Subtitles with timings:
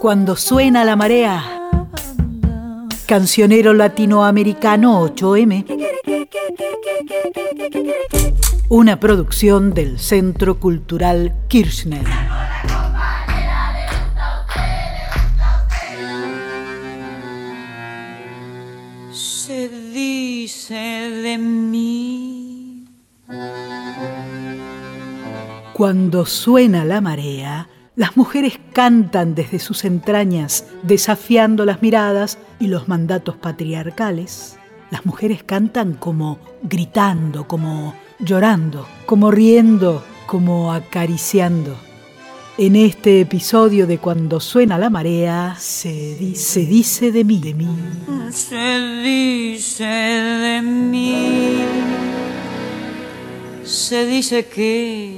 [0.00, 1.70] Cuando suena la marea.
[3.06, 5.64] Cancionero latinoamericano 8M.
[8.70, 12.04] Una producción del Centro Cultural Kirchner.
[19.12, 22.84] Se dice de mí.
[25.72, 27.68] Cuando suena la marea,
[27.98, 34.56] las mujeres cantan desde sus entrañas, desafiando las miradas y los mandatos patriarcales.
[34.92, 41.76] Las mujeres cantan como gritando, como llorando, como riendo, como acariciando.
[42.56, 47.54] En este episodio de Cuando suena la marea, se dice, se dice de mí, de
[47.54, 47.66] mí.
[48.30, 51.64] Se dice de mí.
[53.64, 55.17] Se dice que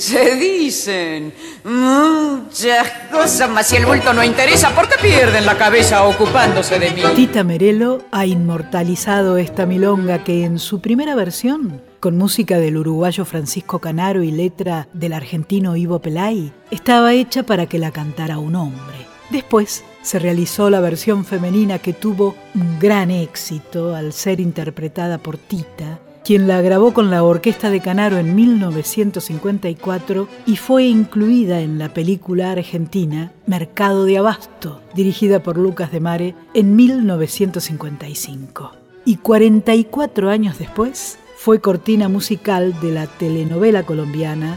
[0.00, 6.04] Se dicen muchas cosas, mas si el bulto no interesa, ¿por qué pierden la cabeza
[6.04, 7.02] ocupándose de mí?
[7.14, 13.26] Tita Merelo ha inmortalizado esta milonga que en su primera versión, con música del uruguayo
[13.26, 18.56] Francisco Canaro y letra del argentino Ivo Pelay, estaba hecha para que la cantara un
[18.56, 19.06] hombre.
[19.28, 25.36] Después se realizó la versión femenina que tuvo un gran éxito al ser interpretada por
[25.36, 31.76] Tita quien la grabó con la Orquesta de Canaro en 1954 y fue incluida en
[31.76, 38.70] la película argentina Mercado de Abasto, dirigida por Lucas de Mare en 1955.
[39.04, 44.56] Y 44 años después fue cortina musical de la telenovela colombiana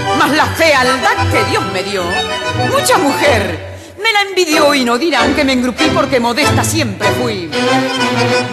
[0.29, 2.03] la fealdad que Dios me dio,
[2.71, 7.49] mucha mujer me la envidió y no dirán que me engrupí porque modesta siempre fui.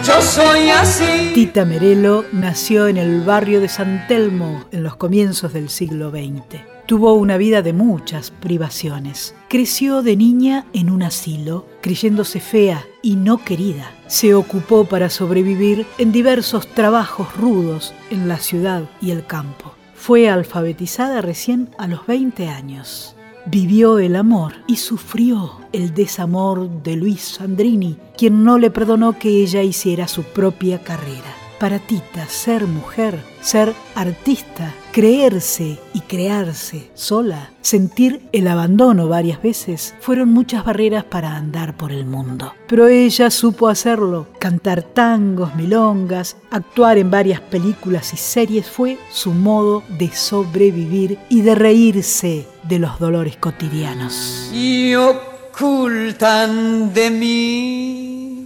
[0.05, 1.31] Yo soy así.
[1.33, 6.61] Tita Merelo nació en el barrio de San Telmo en los comienzos del siglo XX.
[6.85, 9.35] Tuvo una vida de muchas privaciones.
[9.47, 13.91] Creció de niña en un asilo, creyéndose fea y no querida.
[14.07, 19.78] Se ocupó para sobrevivir en diversos trabajos rudos en la ciudad y el campo.
[19.99, 23.17] Fue alfabetizada recién a los 20 años.
[23.45, 29.29] Vivió el amor y sufrió el desamor de Luis Sandrini, quien no le perdonó que
[29.29, 31.38] ella hiciera su propia carrera.
[31.59, 39.93] Para Tita, ser mujer, ser artista, creerse y crearse sola, sentir el abandono varias veces,
[39.99, 42.53] fueron muchas barreras para andar por el mundo.
[42.65, 44.27] Pero ella supo hacerlo.
[44.39, 51.41] Cantar tangos, milongas, actuar en varias películas y series fue su modo de sobrevivir y
[51.41, 54.49] de reírse de los dolores cotidianos.
[54.53, 58.45] Y ocultan de mí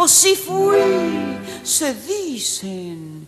[0.00, 0.78] o si fui,
[1.64, 3.26] se dicen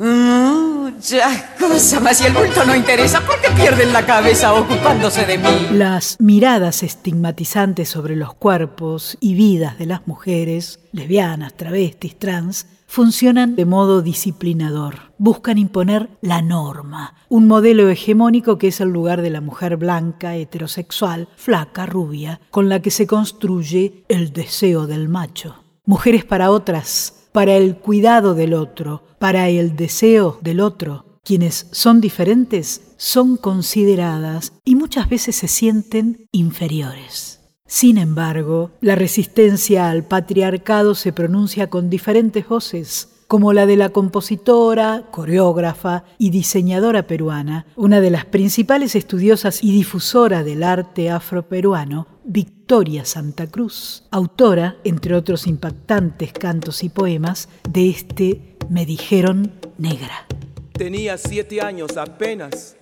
[0.00, 5.38] muchas cosas, mas si el bulto no interesa, ¿por qué pierden la cabeza ocupándose de
[5.38, 5.68] mí?
[5.70, 13.54] Las miradas estigmatizantes sobre los cuerpos y vidas de las mujeres, lesbianas, travestis, trans, funcionan
[13.54, 15.12] de modo disciplinador.
[15.18, 20.34] Buscan imponer la norma, un modelo hegemónico que es el lugar de la mujer blanca,
[20.34, 25.65] heterosexual, flaca, rubia, con la que se construye el deseo del macho.
[25.88, 31.20] Mujeres para otras, para el cuidado del otro, para el deseo del otro.
[31.22, 37.38] Quienes son diferentes son consideradas y muchas veces se sienten inferiores.
[37.68, 43.90] Sin embargo, la resistencia al patriarcado se pronuncia con diferentes voces, como la de la
[43.90, 52.08] compositora, coreógrafa y diseñadora peruana, una de las principales estudiosas y difusora del arte afroperuano,
[52.28, 60.26] Victoria Santa Cruz, autora, entre otros impactantes cantos y poemas, de este Me dijeron negra.
[60.72, 62.76] Tenía siete años apenas,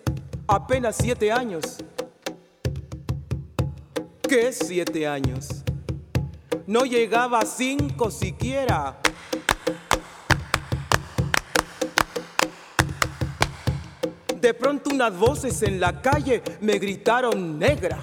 [0.48, 1.78] apenas siete años
[4.26, 5.62] ¿Qué siete años?
[6.66, 8.98] No llegaba a cinco siquiera.
[14.40, 18.02] De pronto unas voces en la calle me gritaron negra.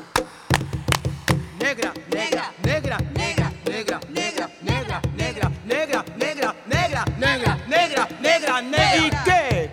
[1.61, 8.97] Negra, negra, negra, negra, negra, negra, negra, negra, negra, negra, negra, negra, negra, negra, negra.
[8.97, 9.71] ¿Y qué?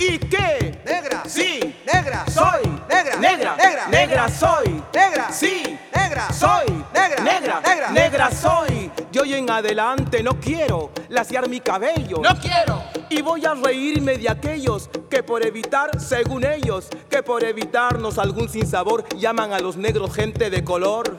[0.00, 0.82] ¿Y qué?
[0.84, 1.22] Negra.
[1.28, 1.76] Sí.
[1.86, 2.24] Negra.
[2.28, 2.66] Soy.
[2.88, 3.16] Negra.
[3.16, 3.56] Negra.
[3.56, 3.86] Negra.
[3.86, 4.82] Negra soy.
[4.92, 5.30] Negra.
[5.30, 5.78] Sí.
[5.94, 6.32] Negra.
[6.32, 6.84] Soy.
[6.92, 7.22] Negra.
[7.22, 7.60] Negra.
[7.60, 7.90] Negra.
[7.92, 8.90] Negra soy.
[9.16, 12.18] De hoy en adelante no quiero laciar mi cabello.
[12.18, 12.82] No quiero.
[13.08, 18.50] Y voy a reírme de aquellos que por evitar, según ellos, que por evitarnos algún
[18.50, 21.16] sinsabor llaman a los negros gente de color.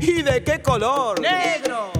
[0.00, 1.20] ¿Y de qué color?
[1.20, 1.99] Negro.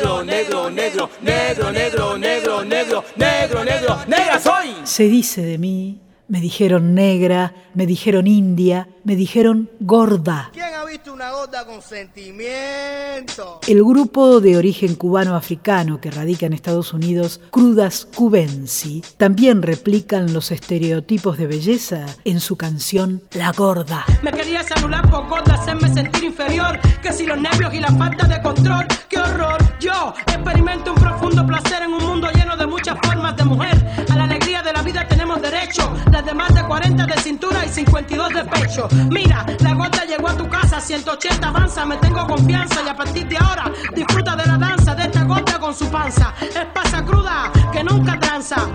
[0.00, 0.24] negro,
[0.70, 1.72] negro, negro, negro,
[2.18, 4.74] negro, negro, negro, negro, negra soy.
[4.84, 10.50] Se dice de mí, me dijeron negra, me dijeron india, me dijeron gorda.
[10.52, 13.60] ¿Quién ha visto una gorda con sentimiento?
[13.66, 20.50] El grupo de origen cubano-africano que radica en Estados Unidos, Crudas Cubensi, también replican los
[20.50, 24.04] estereotipos de belleza en su canción La Gorda.
[24.22, 26.78] Me querías anular por gorda, hacerme sentir inferior.
[27.02, 29.69] Que si los nervios y la falta de control, qué horror.
[29.90, 33.76] Yo experimento un profundo placer en un mundo lleno de muchas formas de mujer.
[34.10, 35.92] A la alegría de la vida tenemos derecho.
[36.12, 38.88] Las de más de 40 de cintura y 52 de pecho.
[39.10, 43.26] Mira, la gorda llegó a tu casa, 180 avanza, me tengo confianza y a partir
[43.26, 46.34] de ahora disfruta de la danza de esta gorda con su panza.
[46.40, 48.68] Es pasa cruda que nunca tranza.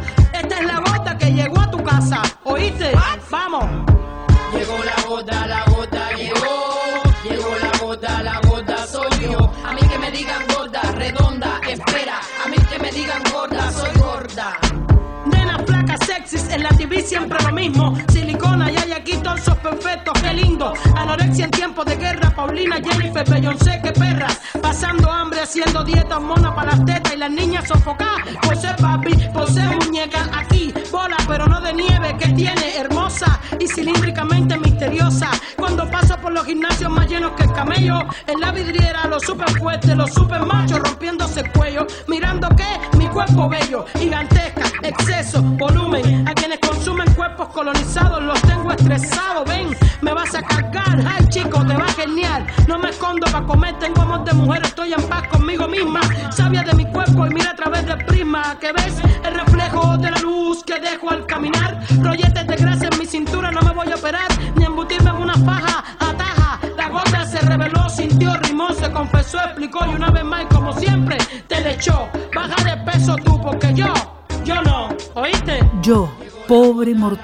[12.96, 14.65] Digan gorda, soy gorda.
[16.34, 17.96] En la TV siempre lo mismo.
[18.12, 20.74] Silicona y hay aquí torsos perfectos, qué lindo.
[20.96, 24.42] Anorexia en tiempos de guerra, Paulina, Jennifer, Beyoncé, qué perras.
[24.60, 28.24] Pasando hambre, haciendo dieta, mona para las tetas y las niñas sofocadas.
[28.42, 33.40] Por ser papi, por ser muñeca, aquí, bola, pero no de nieve, que tiene, hermosa
[33.60, 35.30] y cilíndricamente misteriosa.
[35.58, 39.50] Cuando paso por los gimnasios más llenos que el camello, en la vidriera, los super
[39.60, 41.86] fuertes, los super machos rompiéndose el cuello.
[42.08, 44.55] Mirando que mi cuerpo bello, gigantesca,
[44.88, 46.28] exceso, volumen.
[46.28, 49.46] A quienes consumen cuerpos colonizados los tengo estresados.
[49.48, 51.00] Ven, me vas a cargar.
[51.06, 52.46] Ay, chico, te va genial.
[52.68, 56.02] No me escondo para comer, tengo amor de mujer, estoy en paz conmigo misma.
[56.32, 59.05] Sabia de mi cuerpo y mira a través del prisma que ves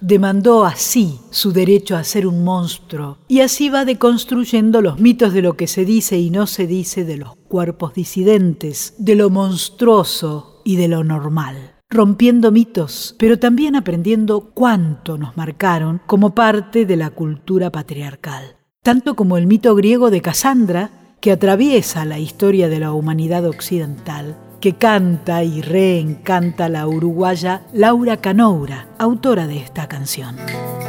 [0.00, 5.42] demandó así su derecho a ser un monstruo y así va deconstruyendo los mitos de
[5.42, 10.62] lo que se dice y no se dice de los cuerpos disidentes, de lo monstruoso
[10.64, 16.96] y de lo normal rompiendo mitos, pero también aprendiendo cuánto nos marcaron como parte de
[16.96, 22.80] la cultura patriarcal, tanto como el mito griego de Casandra, que atraviesa la historia de
[22.80, 24.36] la humanidad occidental,
[24.66, 30.34] que canta y reencanta la uruguaya Laura Canoura, autora de esta canción.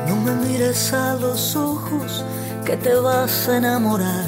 [0.08, 2.26] No me mires a los ojos
[2.66, 4.26] que te vas a enamorar.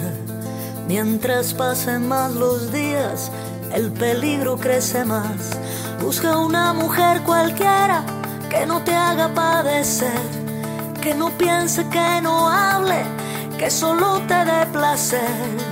[0.87, 3.31] Mientras pasen más los días,
[3.73, 5.57] el peligro crece más.
[5.99, 8.03] Busca una mujer cualquiera
[8.51, 10.21] que no te haga padecer,
[11.01, 13.01] que no piense, que no hable,
[13.57, 15.68] que solo te dé placer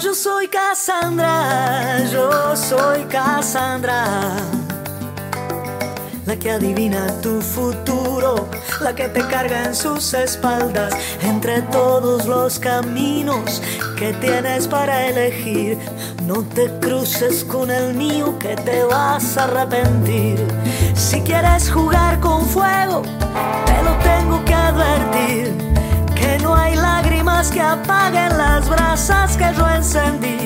[0.00, 4.36] yo soy Cassandra, yo soy Cassandra.
[6.24, 8.48] La que adivina tu futuro,
[8.80, 13.60] la que te carga en sus espaldas entre todos los caminos
[13.98, 15.76] que tienes para elegir.
[16.26, 20.38] No te cruces con el mío que te vas a arrepentir.
[20.94, 23.02] Si quieres jugar con fuego,
[23.66, 25.69] te lo tengo que advertir
[26.20, 30.36] que no hay lágrimas que apaguen las brasas que yo encendí.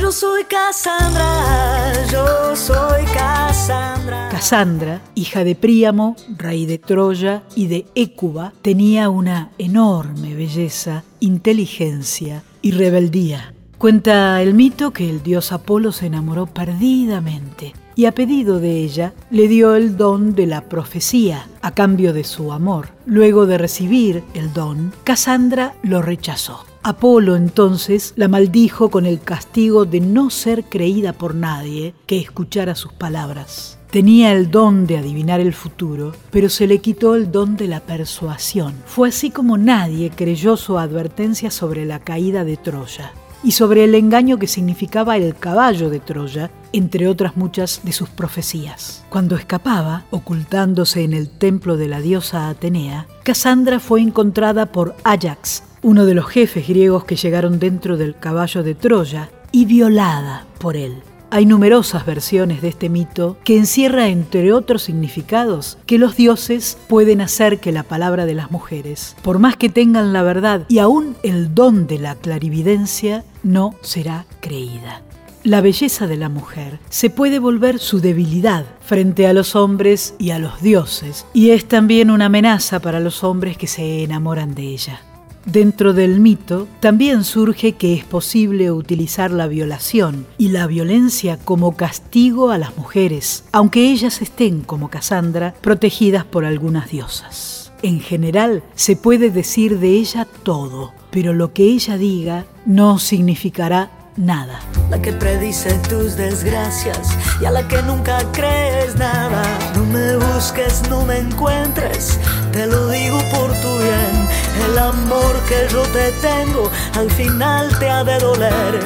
[0.00, 4.28] Yo soy Cassandra, yo soy Cassandra.
[4.30, 12.42] Cassandra, hija de Príamo, rey de Troya y de Écuba, tenía una enorme belleza, inteligencia
[12.62, 13.54] y rebeldía.
[13.78, 19.14] Cuenta el mito que el dios Apolo se enamoró perdidamente y a pedido de ella
[19.30, 22.90] le dio el don de la profecía a cambio de su amor.
[23.06, 26.64] Luego de recibir el don, Cassandra lo rechazó.
[26.82, 32.76] Apolo entonces la maldijo con el castigo de no ser creída por nadie que escuchara
[32.76, 33.78] sus palabras.
[33.90, 37.80] Tenía el don de adivinar el futuro, pero se le quitó el don de la
[37.80, 38.74] persuasión.
[38.84, 43.12] Fue así como nadie creyó su advertencia sobre la caída de Troya
[43.42, 48.08] y sobre el engaño que significaba el caballo de Troya, entre otras muchas de sus
[48.08, 49.04] profecías.
[49.08, 55.62] Cuando escapaba, ocultándose en el templo de la diosa Atenea, Casandra fue encontrada por Ajax,
[55.82, 60.76] uno de los jefes griegos que llegaron dentro del caballo de Troya, y violada por
[60.76, 61.02] él.
[61.30, 67.20] Hay numerosas versiones de este mito que encierra, entre otros significados, que los dioses pueden
[67.20, 71.16] hacer que la palabra de las mujeres, por más que tengan la verdad y aún
[71.24, 75.02] el don de la clarividencia, no será creída.
[75.42, 80.30] La belleza de la mujer se puede volver su debilidad frente a los hombres y
[80.30, 84.62] a los dioses, y es también una amenaza para los hombres que se enamoran de
[84.62, 85.00] ella.
[85.46, 91.76] Dentro del mito también surge que es posible utilizar la violación y la violencia como
[91.76, 97.72] castigo a las mujeres, aunque ellas estén, como Cassandra, protegidas por algunas diosas.
[97.82, 103.90] En general, se puede decir de ella todo, pero lo que ella diga no significará
[104.16, 104.60] nada.
[104.90, 107.08] La que predice tus desgracias
[107.40, 109.42] y a la que nunca crees nada.
[109.74, 112.18] No me busques, no me encuentres,
[112.52, 114.28] te lo digo por tu bien.
[114.70, 118.80] El amor que yo te tengo al final te ha de doler.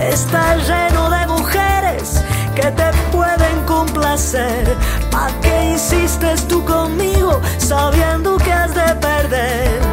[0.00, 2.22] Está lleno de mujeres
[2.54, 4.76] que te pueden complacer.
[5.10, 9.83] ¿Para qué insistes tú conmigo sabiendo que has de perder?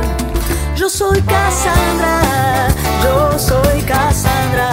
[0.81, 2.67] Yo soy Cassandra,
[3.03, 4.71] yo soy Cassandra,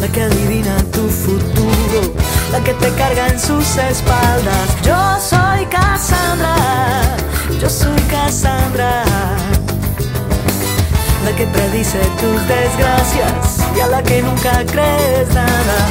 [0.00, 2.14] la que adivina tu futuro,
[2.52, 4.80] la que te carga en sus espaldas.
[4.84, 6.54] Yo soy Cassandra,
[7.60, 9.02] yo soy Cassandra,
[11.24, 15.88] la que predice tus desgracias y a la que nunca crees nada.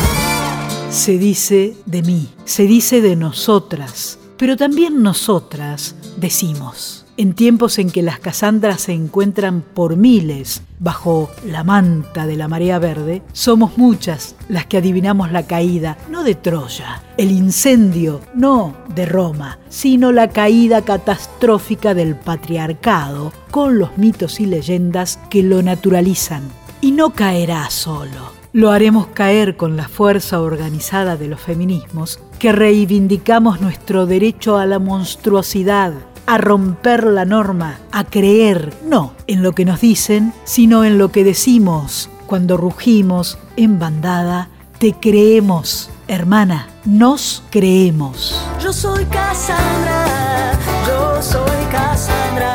[0.89, 7.05] Se dice de mí, se dice de nosotras, pero también nosotras decimos.
[7.19, 12.47] En tiempos en que las Casandras se encuentran por miles bajo la manta de la
[12.47, 18.77] marea verde, somos muchas las que adivinamos la caída, no de Troya, el incendio, no
[18.95, 25.61] de Roma, sino la caída catastrófica del patriarcado, con los mitos y leyendas que lo
[25.61, 26.43] naturalizan.
[26.79, 28.39] Y no caerá solo.
[28.53, 34.65] Lo haremos caer con la fuerza organizada de los feminismos que reivindicamos nuestro derecho a
[34.65, 35.93] la monstruosidad,
[36.29, 41.11] a romper la norma, a creer no en lo que nos dicen, sino en lo
[41.11, 42.11] que decimos.
[42.27, 48.39] Cuando rugimos en bandada, te creemos, hermana, nos creemos.
[48.61, 50.51] Yo soy Cassandra,
[50.85, 52.53] yo soy Cassandra.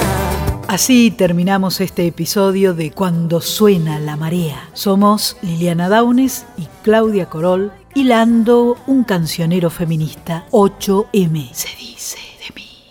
[0.68, 4.68] Así terminamos este episodio de Cuando suena la marea.
[4.72, 11.50] Somos Liliana Daunes y Claudia Corol, hilando un cancionero feminista 8M.
[11.52, 11.93] Se dice.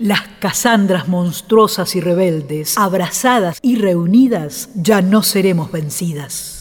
[0.04, 6.53] Las Casandras monstruosas y rebeldes, abrazadas y reunidas, ya no seremos vencidas.